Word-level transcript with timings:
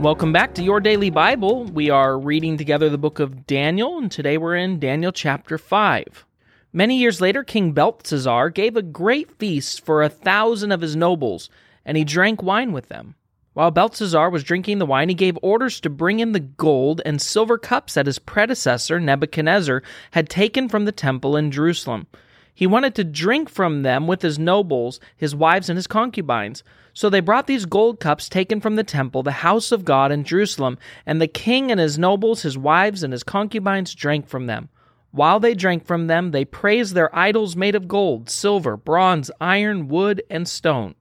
Welcome 0.00 0.32
back 0.32 0.54
to 0.54 0.62
Your 0.62 0.80
Daily 0.80 1.10
Bible. 1.10 1.66
We 1.66 1.90
are 1.90 2.18
reading 2.18 2.56
together 2.56 2.88
the 2.88 2.96
book 2.96 3.20
of 3.20 3.46
Daniel, 3.46 3.98
and 3.98 4.10
today 4.10 4.38
we're 4.38 4.56
in 4.56 4.80
Daniel 4.80 5.12
chapter 5.12 5.58
5. 5.58 6.24
Many 6.72 6.96
years 6.96 7.20
later, 7.20 7.44
King 7.44 7.72
Belshazzar 7.72 8.48
gave 8.48 8.78
a 8.78 8.82
great 8.82 9.30
feast 9.38 9.84
for 9.84 10.02
a 10.02 10.08
thousand 10.08 10.72
of 10.72 10.80
his 10.80 10.96
nobles, 10.96 11.50
and 11.84 11.98
he 11.98 12.04
drank 12.04 12.42
wine 12.42 12.72
with 12.72 12.88
them. 12.88 13.14
While 13.52 13.72
Belshazzar 13.72 14.30
was 14.30 14.42
drinking 14.42 14.78
the 14.78 14.86
wine, 14.86 15.10
he 15.10 15.14
gave 15.14 15.38
orders 15.42 15.80
to 15.80 15.90
bring 15.90 16.20
in 16.20 16.32
the 16.32 16.40
gold 16.40 17.02
and 17.04 17.20
silver 17.20 17.58
cups 17.58 17.92
that 17.92 18.06
his 18.06 18.18
predecessor, 18.18 19.00
Nebuchadnezzar, 19.00 19.82
had 20.12 20.30
taken 20.30 20.70
from 20.70 20.86
the 20.86 20.92
temple 20.92 21.36
in 21.36 21.50
Jerusalem. 21.50 22.06
He 22.54 22.66
wanted 22.66 22.94
to 22.94 23.04
drink 23.04 23.50
from 23.50 23.82
them 23.82 24.06
with 24.06 24.22
his 24.22 24.38
nobles, 24.38 24.98
his 25.14 25.34
wives, 25.34 25.68
and 25.68 25.76
his 25.76 25.86
concubines. 25.86 26.64
So 27.00 27.08
they 27.08 27.20
brought 27.20 27.46
these 27.46 27.64
gold 27.64 27.98
cups 27.98 28.28
taken 28.28 28.60
from 28.60 28.76
the 28.76 28.84
temple, 28.84 29.22
the 29.22 29.30
house 29.40 29.72
of 29.72 29.86
God 29.86 30.12
in 30.12 30.22
Jerusalem, 30.22 30.76
and 31.06 31.18
the 31.18 31.26
king 31.26 31.70
and 31.70 31.80
his 31.80 31.98
nobles, 31.98 32.42
his 32.42 32.58
wives, 32.58 33.02
and 33.02 33.10
his 33.10 33.22
concubines 33.22 33.94
drank 33.94 34.28
from 34.28 34.44
them. 34.44 34.68
While 35.10 35.40
they 35.40 35.54
drank 35.54 35.86
from 35.86 36.08
them, 36.08 36.32
they 36.32 36.44
praised 36.44 36.94
their 36.94 37.08
idols 37.18 37.56
made 37.56 37.74
of 37.74 37.88
gold, 37.88 38.28
silver, 38.28 38.76
bronze, 38.76 39.30
iron, 39.40 39.88
wood, 39.88 40.22
and 40.28 40.46
stone. 40.46 40.94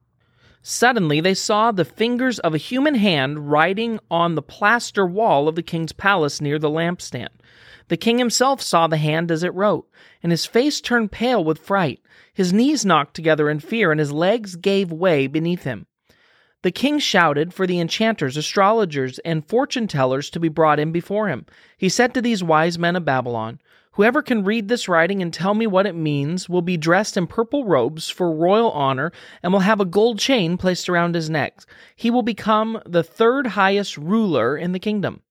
Suddenly 0.61 1.19
they 1.19 1.33
saw 1.33 1.73
the 1.73 1.83
fingers 1.83 2.39
of 2.39 2.55
a 2.55 2.57
human 2.57 2.95
hand 2.95 3.51
writing 3.51 3.99
on 4.09 4.35
the 4.35 4.41
plaster 4.41 5.05
wall 5.05 5.49
of 5.49 5.55
the 5.55 5.61
king's 5.61 5.91
palace 5.91 6.39
near 6.39 6.57
the 6.57 6.69
lampstand. 6.69 7.27
The 7.89 7.97
king 7.97 8.19
himself 8.19 8.61
saw 8.61 8.87
the 8.87 8.95
hand 8.95 9.31
as 9.31 9.43
it 9.43 9.53
wrote, 9.53 9.89
and 10.23 10.31
his 10.31 10.45
face 10.45 10.79
turned 10.79 11.11
pale 11.11 11.43
with 11.43 11.59
fright. 11.59 11.99
His 12.33 12.53
knees 12.53 12.85
knocked 12.85 13.15
together 13.15 13.49
in 13.49 13.59
fear, 13.59 13.91
and 13.91 13.99
his 13.99 14.13
legs 14.13 14.55
gave 14.55 14.93
way 14.93 15.27
beneath 15.27 15.63
him. 15.63 15.87
The 16.61 16.71
king 16.71 16.99
shouted 16.99 17.53
for 17.53 17.65
the 17.65 17.79
enchanters, 17.79 18.35
astrologers, 18.35 19.19
and 19.19 19.47
fortune 19.47 19.87
tellers 19.87 20.29
to 20.31 20.39
be 20.41 20.49
brought 20.49 20.79
in 20.79 20.91
before 20.91 21.29
him. 21.29 21.45
He 21.77 21.87
said 21.87 22.13
to 22.13 22.21
these 22.21 22.43
wise 22.43 22.77
men 22.77 22.97
of 22.97 23.05
Babylon, 23.05 23.59
Whoever 23.93 24.21
can 24.21 24.43
read 24.43 24.67
this 24.67 24.87
writing 24.87 25.21
and 25.21 25.33
tell 25.33 25.53
me 25.53 25.67
what 25.67 25.85
it 25.85 25.95
means 25.95 26.47
will 26.47 26.61
be 26.61 26.77
dressed 26.77 27.17
in 27.17 27.27
purple 27.27 27.65
robes 27.65 28.09
for 28.09 28.33
royal 28.33 28.71
honor 28.71 29.11
and 29.41 29.51
will 29.51 29.61
have 29.61 29.79
a 29.79 29.85
gold 29.85 30.19
chain 30.19 30.57
placed 30.57 30.89
around 30.89 31.15
his 31.15 31.29
neck. 31.29 31.61
He 31.95 32.09
will 32.09 32.23
become 32.23 32.81
the 32.85 33.03
third 33.03 33.47
highest 33.47 33.97
ruler 33.97 34.57
in 34.57 34.73
the 34.73 34.79
kingdom. 34.79 35.21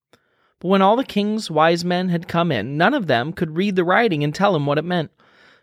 But 0.61 0.69
when 0.69 0.83
all 0.83 0.97
the 0.97 1.05
king's 1.05 1.51
wise 1.51 1.85
men 1.85 2.09
had 2.09 2.27
come 2.27 2.51
in, 2.51 2.77
none 2.77 2.95
of 2.95 3.07
them 3.07 3.33
could 3.33 3.57
read 3.57 3.77
the 3.77 3.85
writing 3.85 4.25
and 4.25 4.35
tell 4.35 4.57
him 4.57 4.67
what 4.67 4.79
it 4.79 4.85
meant. 4.85 5.11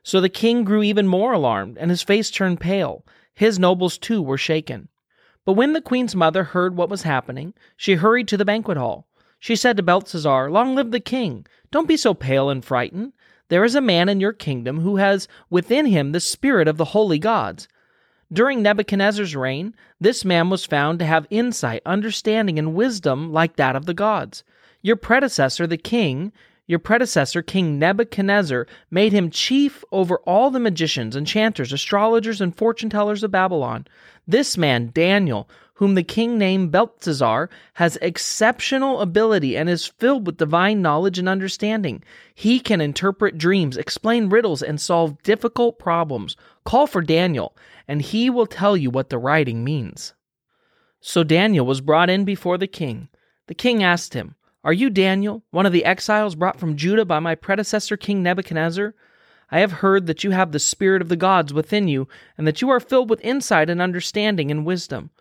So 0.04 0.22
the 0.22 0.30
king 0.30 0.64
grew 0.64 0.84
even 0.84 1.08
more 1.08 1.34
alarmed, 1.34 1.78
and 1.80 1.90
his 1.90 2.04
face 2.04 2.30
turned 2.30 2.60
pale. 2.60 3.04
His 3.34 3.60
nobles 3.60 3.98
too 3.98 4.22
were 4.22 4.38
shaken. 4.38 4.90
But 5.46 5.54
when 5.54 5.74
the 5.74 5.82
queen's 5.82 6.16
mother 6.16 6.44
heard 6.44 6.76
what 6.76 6.90
was 6.90 7.04
happening, 7.04 7.54
she 7.78 7.96
hurried 7.96 8.28
to 8.30 8.38
the 8.38 8.46
banquet 8.46 8.78
hall. 8.78 9.08
She 9.40 9.56
said 9.56 9.78
to 9.78 9.84
Belshazzar, 9.84 10.50
Long 10.50 10.76
live 10.76 10.90
the 10.90 11.00
king! 11.00 11.46
Don't 11.70 11.88
be 11.88 11.98
so 11.98 12.16
pale 12.16 12.50
and 12.50 12.66
frightened. 12.66 13.14
There 13.50 13.64
is 13.64 13.76
a 13.76 13.82
man 13.82 14.10
in 14.10 14.20
your 14.20 14.34
kingdom 14.34 14.80
who 14.80 14.96
has 14.96 15.28
within 15.52 15.86
him 15.86 16.12
the 16.12 16.20
spirit 16.20 16.68
of 16.68 16.78
the 16.78 16.86
holy 16.86 17.20
gods. 17.20 17.68
During 18.34 18.64
Nebuchadnezzar's 18.64 19.36
reign, 19.36 19.76
this 20.02 20.26
man 20.26 20.50
was 20.50 20.66
found 20.66 20.98
to 20.98 21.06
have 21.06 21.28
insight, 21.30 21.84
understanding, 21.86 22.58
and 22.58 22.74
wisdom 22.74 23.32
like 23.32 23.56
that 23.58 23.76
of 23.76 23.86
the 23.86 23.94
gods. 23.94 24.44
Your 24.82 24.96
predecessor, 24.96 25.68
the 25.68 25.78
king, 25.78 26.34
your 26.68 26.80
predecessor, 26.80 27.42
King 27.42 27.78
Nebuchadnezzar, 27.78 28.68
made 28.90 29.14
him 29.14 29.30
chief 29.30 29.84
over 29.92 30.18
all 30.26 30.50
the 30.50 30.60
magicians, 30.60 31.16
enchanters, 31.16 31.72
astrologers, 31.72 32.42
and 32.42 32.56
fortune 32.56 32.90
tellers 32.90 33.24
of 33.24 33.32
Babylon. 33.32 33.86
This 34.28 34.58
man, 34.58 34.90
Daniel, 34.94 35.48
whom 35.76 35.94
the 35.96 36.04
king 36.04 36.38
named 36.38 36.72
Belshazzar, 36.72 37.50
has 37.74 37.98
exceptional 38.02 39.02
ability 39.02 39.56
and 39.56 39.70
is 39.70 39.86
filled 39.86 40.26
with 40.26 40.38
divine 40.38 40.82
knowledge 40.82 41.20
and 41.20 41.30
understanding. 41.30 42.02
He 42.34 42.60
can 42.60 42.82
interpret 42.82 43.38
dreams, 43.38 43.78
explain 43.78 44.30
riddles, 44.30 44.64
and 44.64 44.80
solve 44.82 45.22
difficult 45.22 45.78
problems. 45.78 46.36
Call 46.64 46.88
for 46.88 47.02
Daniel, 47.02 47.56
and 47.88 48.02
he 48.02 48.30
will 48.30 48.48
tell 48.48 48.76
you 48.76 48.90
what 48.90 49.10
the 49.10 49.20
writing 49.20 49.64
means. 49.64 50.14
So 51.02 51.24
Daniel 51.24 51.66
was 51.66 51.82
brought 51.82 52.10
in 52.10 52.26
before 52.26 52.58
the 52.58 52.68
king. 52.68 53.10
The 53.48 53.54
king 53.54 53.84
asked 53.84 54.16
him, 54.16 54.36
are 54.66 54.74
you 54.74 54.90
Daniel, 54.90 55.44
one 55.52 55.68
of 55.68 55.72
the 55.72 55.86
exiles 55.86 56.34
brought 56.34 56.60
from 56.60 56.76
Judah 56.76 57.06
by 57.06 57.20
my 57.20 57.36
predecessor 57.36 57.96
King 57.96 58.24
Nebuchadnezzar? 58.24 58.96
I 59.52 59.60
have 59.60 59.74
heard 59.74 60.08
that 60.08 60.24
you 60.24 60.32
have 60.32 60.52
the 60.52 60.60
spirit 60.60 61.04
of 61.04 61.08
the 61.08 61.16
gods 61.16 61.54
within 61.54 61.88
you, 61.88 62.08
and 62.36 62.48
that 62.48 62.64
you 62.64 62.72
are 62.72 62.80
filled 62.80 63.08
with 63.08 63.24
insight 63.24 63.70
and 63.70 63.80
understanding 63.80 64.50
and 64.50 64.66
wisdom. 64.66 65.12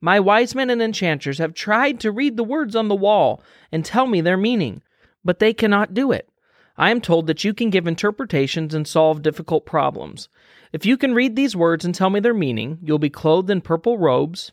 My 0.00 0.18
wise 0.18 0.54
men 0.54 0.70
and 0.70 0.80
enchanters 0.80 1.36
have 1.36 1.52
tried 1.52 2.00
to 2.00 2.10
read 2.10 2.38
the 2.38 2.44
words 2.44 2.74
on 2.74 2.88
the 2.88 2.94
wall 2.94 3.42
and 3.70 3.84
tell 3.84 4.06
me 4.06 4.22
their 4.22 4.38
meaning, 4.38 4.80
but 5.22 5.38
they 5.38 5.52
cannot 5.52 5.92
do 5.92 6.10
it. 6.10 6.30
I 6.78 6.90
am 6.90 7.02
told 7.02 7.26
that 7.26 7.44
you 7.44 7.52
can 7.52 7.68
give 7.68 7.86
interpretations 7.86 8.72
and 8.72 8.88
solve 8.88 9.20
difficult 9.20 9.66
problems. 9.66 10.30
If 10.72 10.86
you 10.86 10.96
can 10.96 11.12
read 11.12 11.36
these 11.36 11.54
words 11.54 11.84
and 11.84 11.94
tell 11.94 12.08
me 12.08 12.20
their 12.20 12.32
meaning, 12.32 12.78
you'll 12.80 12.98
be 12.98 13.10
clothed 13.10 13.50
in 13.50 13.60
purple 13.60 13.98
robes 13.98 14.50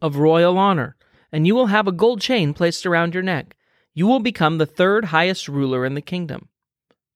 of 0.00 0.18
royal 0.18 0.56
honor, 0.56 0.94
and 1.32 1.48
you 1.48 1.56
will 1.56 1.66
have 1.66 1.88
a 1.88 1.92
gold 1.92 2.20
chain 2.20 2.54
placed 2.54 2.86
around 2.86 3.12
your 3.12 3.24
neck. 3.24 3.56
You 3.94 4.06
will 4.06 4.20
become 4.20 4.58
the 4.58 4.66
third 4.66 5.06
highest 5.06 5.48
ruler 5.48 5.84
in 5.84 5.94
the 5.94 6.00
kingdom. 6.00 6.48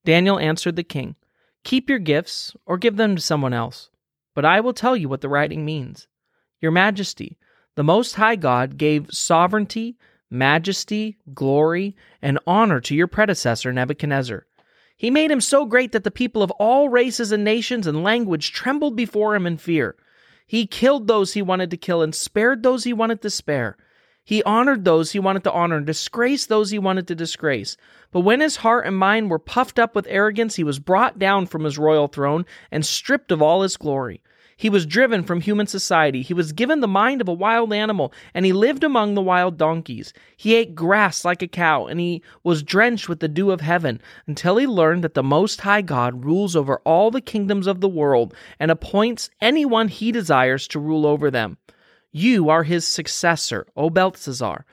Daniel 0.05 0.39
answered 0.39 0.77
the 0.77 0.85
king, 0.85 1.17
Keep 1.65 1.89
your 1.89 1.99
gifts 1.99 2.55
or 2.67 2.79
give 2.79 2.97
them 2.97 3.17
to 3.17 3.23
someone 3.23 3.53
else, 3.53 3.91
but 4.35 4.45
I 4.45 4.61
will 4.61 4.75
tell 4.75 4.97
you 4.97 5.09
what 5.09 5.21
the 5.21 5.29
writing 5.29 5.65
means. 5.65 6.07
Your 6.61 6.71
Majesty, 6.71 7.39
the 7.75 7.85
Most 7.85 8.15
High 8.15 8.37
God 8.37 8.79
gave 8.79 9.11
sovereignty, 9.11 9.97
majesty, 10.31 11.17
glory, 11.35 11.97
and 12.23 12.39
honor 12.47 12.81
to 12.81 12.95
your 12.95 13.07
predecessor 13.07 13.73
Nebuchadnezzar. 13.73 14.47
He 14.97 15.11
made 15.11 15.31
him 15.31 15.41
so 15.41 15.67
great 15.67 15.93
that 15.93 16.05
the 16.05 16.11
people 16.11 16.43
of 16.43 16.51
all 16.53 16.89
races 16.89 17.33
and 17.33 17.45
nations 17.45 17.87
and 17.87 18.03
language 18.03 18.53
trembled 18.53 18.97
before 18.97 19.35
him 19.35 19.47
in 19.47 19.59
fear. 19.59 19.97
He 20.47 20.67
killed 20.67 21.07
those 21.07 21.33
he 21.33 21.43
wanted 21.43 21.71
to 21.71 21.77
kill 21.77 22.03
and 22.03 22.15
spared 22.15 22.63
those 22.63 22.85
he 22.85 22.93
wanted 22.93 23.21
to 23.23 23.31
spare. 23.31 23.77
He 24.27 24.43
honored 24.43 24.85
those 24.85 25.13
he 25.13 25.21
wanted 25.21 25.45
to 25.45 25.53
honor 25.53 25.77
and 25.77 25.87
disgraced 25.87 26.49
those 26.49 26.71
he 26.71 26.81
wanted 26.81 27.07
to 27.07 27.15
disgrace. 27.15 27.77
But 28.11 28.23
when 28.23 28.41
his 28.41 28.57
heart 28.57 28.85
and 28.85 28.97
mind 28.97 29.31
were 29.31 29.39
puffed 29.39 29.79
up 29.79 29.95
with 29.95 30.05
arrogance, 30.11 30.57
he 30.57 30.65
was 30.65 30.81
brought 30.81 31.17
down 31.17 31.47
from 31.47 31.63
his 31.63 31.79
royal 31.79 32.09
throne 32.09 32.45
and 32.73 32.85
stripped 32.85 33.31
of 33.31 33.41
all 33.41 33.63
his 33.63 33.77
glory. 33.77 34.21
He 34.57 34.69
was 34.69 34.85
driven 34.85 35.23
from 35.23 35.43
human 35.43 35.69
society. 35.69 36.23
He 36.23 36.35
was 36.35 36.53
given 36.53 36.81
the 36.81 36.89
mind 36.89 37.21
of 37.21 37.29
a 37.29 37.33
wild 37.33 37.73
animal, 37.73 38.13
and 38.35 38.45
he 38.45 38.53
lived 38.53 38.83
among 38.83 39.15
the 39.15 39.23
wild 39.23 39.59
donkeys. 39.59 40.13
He 40.37 40.57
ate 40.57 40.75
grass 40.75 41.25
like 41.25 41.41
a 41.41 41.47
cow, 41.47 41.87
and 41.87 42.01
he 42.01 42.21
was 42.43 42.65
drenched 42.65 43.09
with 43.09 43.21
the 43.21 43.29
dew 43.29 43.53
of 43.53 43.61
heaven, 43.61 44.01
until 44.27 44.57
he 44.57 44.67
learned 44.67 45.05
that 45.05 45.15
the 45.15 45.23
Most 45.23 45.61
High 45.61 45.83
God 45.83 46.25
rules 46.25 46.57
over 46.57 46.81
all 46.85 47.13
the 47.13 47.21
kingdoms 47.21 47.69
of 47.69 47.81
the 47.81 47.89
world 47.89 48.35
and 48.59 48.73
appoints 48.73 49.31
anyone 49.41 49.87
he 49.87 50.11
desires 50.11 50.67
to 50.69 50.81
rule 50.81 51.07
over 51.07 51.31
them. 51.31 51.59
You 52.17 52.49
are 52.49 52.63
his 52.63 52.87
successor, 52.87 53.67
O 53.77 53.91
Belshazzar, 53.91 54.65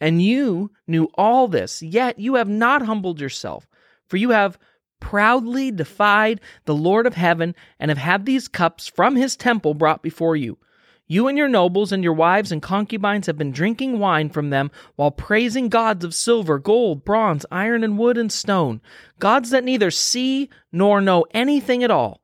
and 0.00 0.20
you 0.20 0.72
knew 0.88 1.08
all 1.14 1.46
this, 1.46 1.80
yet 1.80 2.18
you 2.18 2.34
have 2.34 2.48
not 2.48 2.86
humbled 2.86 3.20
yourself, 3.20 3.68
for 4.08 4.16
you 4.16 4.30
have 4.30 4.58
proudly 4.98 5.70
defied 5.70 6.40
the 6.64 6.74
Lord 6.74 7.06
of 7.06 7.14
heaven 7.14 7.54
and 7.78 7.92
have 7.92 7.98
had 7.98 8.26
these 8.26 8.48
cups 8.48 8.88
from 8.88 9.14
his 9.14 9.36
temple 9.36 9.74
brought 9.74 10.02
before 10.02 10.34
you. 10.34 10.58
You 11.06 11.28
and 11.28 11.38
your 11.38 11.46
nobles 11.46 11.92
and 11.92 12.02
your 12.02 12.14
wives 12.14 12.50
and 12.50 12.60
concubines 12.60 13.26
have 13.26 13.38
been 13.38 13.52
drinking 13.52 14.00
wine 14.00 14.28
from 14.28 14.50
them 14.50 14.72
while 14.96 15.12
praising 15.12 15.68
gods 15.68 16.04
of 16.04 16.16
silver, 16.16 16.58
gold, 16.58 17.04
bronze, 17.04 17.46
iron, 17.52 17.84
and 17.84 17.96
wood 17.96 18.18
and 18.18 18.32
stone, 18.32 18.80
gods 19.20 19.50
that 19.50 19.62
neither 19.62 19.92
see 19.92 20.50
nor 20.72 21.00
know 21.00 21.26
anything 21.32 21.84
at 21.84 21.92
all 21.92 22.22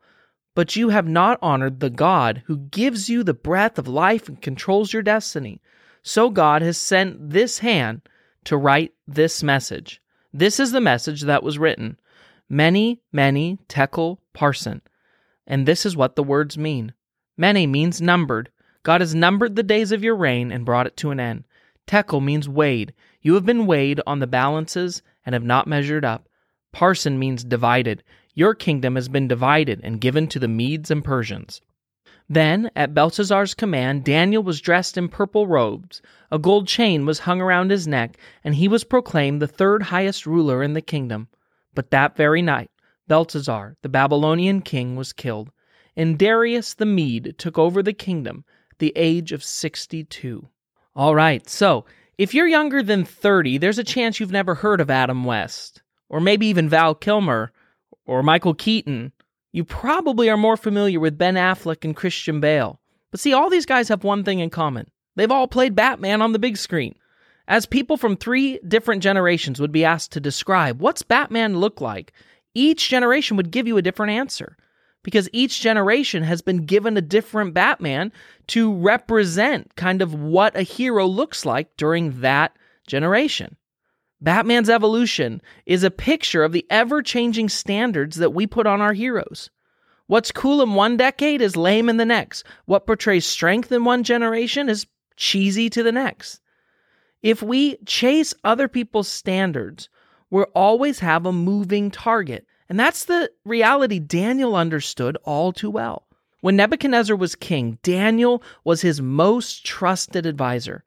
but 0.55 0.77
you 0.77 0.91
have 0.91 1.09
not 1.09 1.39
honored 1.43 1.81
the 1.81 1.91
God 1.91 2.43
who 2.47 2.57
gives 2.57 3.09
you 3.09 3.23
the 3.23 3.35
breath 3.35 3.79
of 3.79 3.89
life 3.89 4.29
and 4.29 4.41
controls 4.41 4.93
your 4.93 5.03
destiny. 5.03 5.61
So 6.03 6.31
God 6.31 6.63
has 6.63 6.79
sent 6.79 7.31
this 7.31 7.59
hand 7.59 8.03
to 8.45 8.57
write 8.57 8.93
this 9.07 9.43
message. 9.43 10.01
This 10.33 10.61
is 10.61 10.73
the 10.73 10.81
message 10.81 11.23
that 11.23 11.43
was 11.43 11.59
written 11.59 11.97
Mene, 12.49 12.99
mene, 13.13 13.59
tekel, 13.69 14.21
parsin. 14.35 14.81
And 15.47 15.67
this 15.67 15.85
is 15.85 15.97
what 15.97 16.15
the 16.15 16.23
words 16.23 16.57
mean. 16.57 16.93
Mene 17.37 17.71
means 17.71 18.01
numbered. 18.01 18.51
God 18.83 19.01
has 19.01 19.15
numbered 19.15 19.57
the 19.57 19.63
days 19.63 19.93
of 19.93 20.05
your 20.05 20.15
reign 20.15 20.53
and 20.53 20.65
brought 20.65 20.87
it 20.87 20.97
to 20.99 21.11
an 21.11 21.19
end. 21.19 21.45
Tekel 21.87 22.21
means 22.21 22.49
weighed. 22.49 22.95
You 23.23 23.35
have 23.35 23.47
been 23.47 23.67
weighed 23.67 24.01
on 24.07 24.21
the 24.21 24.27
balances 24.27 25.03
and 25.25 25.33
have 25.33 25.43
not 25.43 25.67
measured 25.67 26.05
up. 26.05 26.29
Parsin 26.75 27.19
means 27.19 27.45
divided. 27.45 28.03
Your 28.35 28.55
kingdom 28.55 28.97
has 28.97 29.09
been 29.09 29.29
divided 29.29 29.81
and 29.83 30.01
given 30.01 30.27
to 30.29 30.39
the 30.39 30.49
Medes 30.49 30.91
and 30.91 31.05
Persians. 31.05 31.61
Then, 32.29 32.71
at 32.75 32.95
Belshazzar's 32.95 33.55
command, 33.55 34.05
Daniel 34.05 34.43
was 34.43 34.61
dressed 34.61 34.97
in 34.97 35.09
purple 35.09 35.47
robes. 35.47 36.01
A 36.31 36.39
gold 36.39 36.67
chain 36.67 37.07
was 37.07 37.21
hung 37.21 37.41
around 37.41 37.71
his 37.71 37.87
neck, 37.87 38.17
and 38.43 38.55
he 38.55 38.67
was 38.67 38.83
proclaimed 38.83 39.43
the 39.43 39.47
third 39.47 39.85
highest 39.85 40.27
ruler 40.27 40.63
in 40.63 40.73
the 40.73 40.81
kingdom. 40.81 41.29
But 41.75 41.91
that 41.91 42.17
very 42.17 42.41
night, 42.41 42.71
Belshazzar, 43.09 43.77
the 43.83 43.89
Babylonian 43.89 44.63
king, 44.63 44.97
was 44.97 45.13
killed, 45.13 45.51
and 45.95 46.19
Darius 46.19 46.75
the 46.75 46.87
Mede 46.87 47.35
took 47.37 47.59
over 47.59 47.83
the 47.83 47.93
kingdom 47.93 48.45
the 48.79 48.93
age 48.97 49.31
of 49.31 49.45
62. 49.45 50.49
All 50.97 51.15
right, 51.15 51.49
so 51.49 51.85
If 52.17 52.33
you're 52.33 52.47
younger 52.47 52.81
than 52.83 53.05
30, 53.05 53.59
there's 53.59 53.79
a 53.79 53.85
chance 53.85 54.21
you've 54.21 54.31
never 54.31 54.55
heard 54.55 54.81
of 54.81 54.89
Adam 54.89 55.25
West, 55.25 55.83
or 56.09 56.21
maybe 56.21 56.47
even 56.47 56.69
Val 56.69 56.95
Kilmer, 56.95 57.53
or 58.07 58.23
Michael 58.23 58.55
Keaton. 58.55 59.13
You 59.53 59.65
probably 59.65 60.29
are 60.29 60.37
more 60.37 60.57
familiar 60.57 60.99
with 60.99 61.19
Ben 61.19 61.35
Affleck 61.35 61.85
and 61.85 61.97
Christian 61.97 62.41
Bale. 62.41 62.81
But 63.11 63.21
see, 63.21 63.33
all 63.33 63.49
these 63.49 63.67
guys 63.67 63.89
have 63.89 64.05
one 64.05 64.25
thing 64.25 64.41
in 64.41 64.51
common 64.51 64.91
they've 65.17 65.31
all 65.31 65.47
played 65.47 65.77
Batman 65.77 66.21
on 66.21 66.33
the 66.33 66.41
big 66.41 66.57
screen. 66.57 66.95
As 67.47 67.67
people 67.67 67.97
from 67.97 68.17
three 68.17 68.59
different 68.67 69.03
generations 69.03 69.61
would 69.61 69.71
be 69.71 69.85
asked 69.85 70.13
to 70.13 70.21
describe 70.21 70.81
what's 70.81 71.03
Batman 71.03 71.59
look 71.59 71.81
like, 71.81 72.13
each 72.55 72.89
generation 72.89 73.37
would 73.37 73.51
give 73.51 73.67
you 73.67 73.77
a 73.77 73.83
different 73.83 74.13
answer 74.13 74.57
because 75.05 75.29
each 75.33 75.61
generation 75.61 76.23
has 76.23 76.43
been 76.43 76.65
given 76.65 76.97
a 76.97 77.03
different 77.03 77.55
Batman 77.55 78.11
to 78.49 78.75
represent 78.75 79.77
kind 79.77 80.03
of 80.03 80.15
what 80.15 80.57
a 80.57 80.63
hero 80.63 81.07
looks 81.07 81.45
like 81.45 81.77
during 81.77 82.21
that 82.23 82.57
generation. 82.87 83.57
Batman's 84.25 84.71
evolution 84.71 85.43
is 85.67 85.85
a 85.85 85.91
picture 85.91 86.43
of 86.43 86.53
the 86.53 86.67
ever 86.71 87.03
changing 87.03 87.51
standards 87.51 88.17
that 88.17 88.33
we 88.33 88.47
put 88.47 88.67
on 88.67 88.81
our 88.81 88.95
heroes. 88.95 89.51
What's 90.07 90.33
cool 90.33 90.63
in 90.63 90.75
one 90.75 90.97
decade 90.97 91.43
is 91.43 91.57
lame 91.57 91.91
in 91.91 91.99
the 91.99 92.07
next. 92.07 92.45
What 92.65 92.87
portrays 92.87 93.27
strength 93.27 93.71
in 93.71 93.85
one 93.85 94.03
generation 94.03 94.71
is 94.71 94.87
cheesy 95.17 95.69
to 95.71 95.83
the 95.83 95.93
next. 95.93 96.41
If 97.23 97.43
we 97.43 97.77
chase 97.85 98.33
other 98.45 98.67
people's 98.67 99.09
standards, 99.09 99.91
we'll 100.31 100.45
always 100.55 101.01
have 101.01 101.27
a 101.27 101.33
moving 101.33 101.91
target. 101.91 102.47
And 102.71 102.81
that's 102.81 103.05
the 103.05 103.31
reality 103.45 103.99
Daniel 103.99 104.57
understood 104.57 105.19
all 105.25 105.53
too 105.53 105.71
well. 105.71 106.07
When 106.41 106.57
Nebuchadnezzar 106.57 107.17
was 107.17 107.35
king, 107.35 107.79
Daniel 107.83 108.43
was 108.65 108.81
his 108.81 109.03
most 109.03 109.67
trusted 109.67 110.25
advisor. 110.25 110.85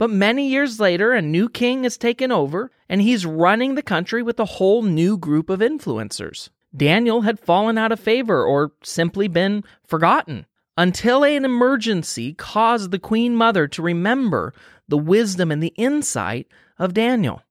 But 0.00 0.08
many 0.08 0.48
years 0.48 0.80
later, 0.80 1.12
a 1.12 1.20
new 1.20 1.50
king 1.50 1.82
has 1.82 1.98
taken 1.98 2.32
over, 2.32 2.70
and 2.88 3.02
he's 3.02 3.26
running 3.26 3.74
the 3.74 3.82
country 3.82 4.22
with 4.22 4.40
a 4.40 4.46
whole 4.46 4.80
new 4.80 5.18
group 5.18 5.50
of 5.50 5.60
influencers. 5.60 6.48
Daniel 6.74 7.20
had 7.20 7.38
fallen 7.38 7.76
out 7.76 7.92
of 7.92 8.00
favor 8.00 8.42
or 8.42 8.72
simply 8.82 9.28
been 9.28 9.62
forgotten 9.86 10.46
until 10.78 11.22
an 11.22 11.44
emergency 11.44 12.32
caused 12.32 12.92
the 12.92 12.98
queen 12.98 13.36
mother 13.36 13.68
to 13.68 13.82
remember 13.82 14.54
the 14.88 14.96
wisdom 14.96 15.52
and 15.52 15.62
the 15.62 15.74
insight 15.76 16.46
of 16.78 16.94
Daniel. 16.94 17.42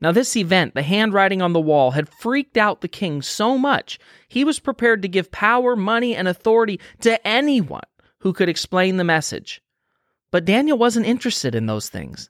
Now, 0.00 0.10
this 0.10 0.36
event, 0.36 0.74
the 0.74 0.82
handwriting 0.82 1.40
on 1.40 1.52
the 1.52 1.60
wall, 1.60 1.92
had 1.92 2.08
freaked 2.08 2.56
out 2.56 2.80
the 2.80 2.88
king 2.88 3.22
so 3.22 3.56
much 3.56 4.00
he 4.26 4.42
was 4.42 4.58
prepared 4.58 5.02
to 5.02 5.08
give 5.08 5.30
power, 5.30 5.76
money, 5.76 6.16
and 6.16 6.26
authority 6.26 6.80
to 7.02 7.24
anyone 7.24 7.86
who 8.22 8.32
could 8.32 8.48
explain 8.48 8.96
the 8.96 9.04
message. 9.04 9.62
But 10.32 10.44
Daniel 10.44 10.76
wasn't 10.76 11.06
interested 11.06 11.54
in 11.54 11.66
those 11.66 11.88
things. 11.88 12.28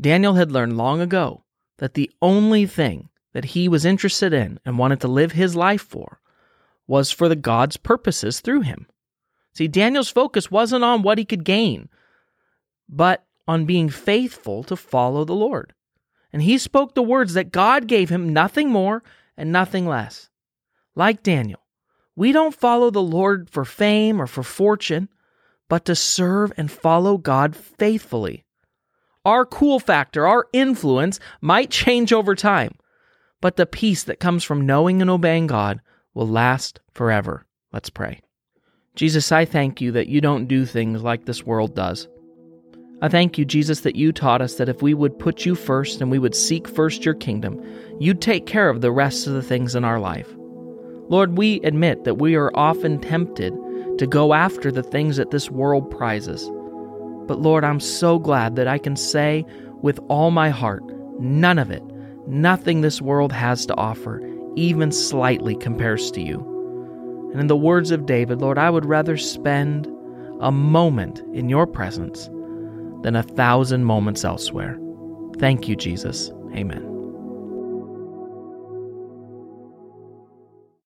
Daniel 0.00 0.34
had 0.34 0.50
learned 0.50 0.78
long 0.78 1.02
ago 1.02 1.44
that 1.76 1.92
the 1.92 2.10
only 2.22 2.64
thing 2.64 3.10
that 3.34 3.44
he 3.44 3.68
was 3.68 3.84
interested 3.84 4.32
in 4.32 4.58
and 4.64 4.78
wanted 4.78 5.02
to 5.02 5.08
live 5.08 5.32
his 5.32 5.54
life 5.54 5.82
for 5.82 6.20
was 6.86 7.10
for 7.10 7.28
the 7.28 7.36
God's 7.36 7.76
purposes 7.76 8.40
through 8.40 8.62
him. 8.62 8.86
See, 9.52 9.68
Daniel's 9.68 10.08
focus 10.08 10.50
wasn't 10.50 10.84
on 10.84 11.02
what 11.02 11.18
he 11.18 11.26
could 11.26 11.44
gain, 11.44 11.90
but 12.88 13.26
on 13.46 13.66
being 13.66 13.90
faithful 13.90 14.62
to 14.64 14.76
follow 14.76 15.26
the 15.26 15.34
Lord 15.34 15.74
and 16.32 16.42
he 16.42 16.58
spoke 16.58 16.94
the 16.94 17.02
words 17.02 17.34
that 17.34 17.52
God 17.52 17.86
gave 17.86 18.08
him, 18.08 18.32
nothing 18.32 18.70
more 18.70 19.02
and 19.36 19.50
nothing 19.50 19.86
less. 19.86 20.30
Like 20.94 21.22
Daniel, 21.22 21.60
we 22.16 22.32
don't 22.32 22.54
follow 22.54 22.90
the 22.90 23.02
Lord 23.02 23.50
for 23.50 23.64
fame 23.64 24.20
or 24.20 24.26
for 24.26 24.42
fortune, 24.42 25.08
but 25.70 25.86
to 25.86 25.94
serve 25.94 26.52
and 26.58 26.70
follow 26.70 27.16
God 27.16 27.56
faithfully. 27.56 28.44
Our 29.24 29.46
cool 29.46 29.78
factor, 29.78 30.26
our 30.26 30.48
influence 30.52 31.20
might 31.40 31.70
change 31.70 32.12
over 32.12 32.34
time, 32.34 32.72
but 33.40 33.56
the 33.56 33.66
peace 33.66 34.02
that 34.04 34.18
comes 34.18 34.42
from 34.42 34.66
knowing 34.66 35.00
and 35.00 35.08
obeying 35.08 35.46
God 35.46 35.80
will 36.12 36.28
last 36.28 36.80
forever. 36.92 37.46
Let's 37.72 37.88
pray. 37.88 38.20
Jesus, 38.96 39.30
I 39.30 39.44
thank 39.44 39.80
you 39.80 39.92
that 39.92 40.08
you 40.08 40.20
don't 40.20 40.48
do 40.48 40.66
things 40.66 41.02
like 41.02 41.24
this 41.24 41.46
world 41.46 41.76
does. 41.76 42.08
I 43.00 43.08
thank 43.08 43.38
you, 43.38 43.44
Jesus, 43.44 43.80
that 43.82 43.94
you 43.94 44.10
taught 44.10 44.42
us 44.42 44.56
that 44.56 44.68
if 44.68 44.82
we 44.82 44.92
would 44.92 45.20
put 45.20 45.46
you 45.46 45.54
first 45.54 46.00
and 46.00 46.10
we 46.10 46.18
would 46.18 46.34
seek 46.34 46.66
first 46.66 47.04
your 47.04 47.14
kingdom, 47.14 47.64
you'd 48.00 48.20
take 48.20 48.44
care 48.44 48.68
of 48.68 48.80
the 48.80 48.90
rest 48.90 49.28
of 49.28 49.34
the 49.34 49.42
things 49.42 49.76
in 49.76 49.84
our 49.84 50.00
life. 50.00 50.28
Lord, 51.08 51.38
we 51.38 51.60
admit 51.60 52.04
that 52.04 52.18
we 52.18 52.34
are 52.34 52.50
often 52.54 53.00
tempted 53.00 53.54
to 54.00 54.06
go 54.06 54.32
after 54.32 54.72
the 54.72 54.82
things 54.82 55.18
that 55.18 55.30
this 55.30 55.50
world 55.50 55.90
prizes. 55.90 56.50
But 57.26 57.38
Lord, 57.38 57.64
I'm 57.64 57.80
so 57.80 58.18
glad 58.18 58.56
that 58.56 58.66
I 58.66 58.78
can 58.78 58.96
say 58.96 59.44
with 59.82 60.00
all 60.08 60.30
my 60.30 60.48
heart, 60.48 60.82
none 61.20 61.58
of 61.58 61.70
it, 61.70 61.82
nothing 62.26 62.80
this 62.80 63.02
world 63.02 63.30
has 63.30 63.66
to 63.66 63.76
offer, 63.76 64.26
even 64.56 64.90
slightly 64.90 65.54
compares 65.54 66.10
to 66.12 66.22
you. 66.22 66.38
And 67.32 67.42
in 67.42 67.46
the 67.48 67.56
words 67.58 67.90
of 67.90 68.06
David, 68.06 68.40
Lord, 68.40 68.56
I 68.56 68.70
would 68.70 68.86
rather 68.86 69.18
spend 69.18 69.86
a 70.40 70.50
moment 70.50 71.22
in 71.34 71.50
your 71.50 71.66
presence 71.66 72.30
than 73.02 73.14
a 73.14 73.22
thousand 73.22 73.84
moments 73.84 74.24
elsewhere. 74.24 74.78
Thank 75.36 75.68
you, 75.68 75.76
Jesus. 75.76 76.30
Amen. 76.56 76.89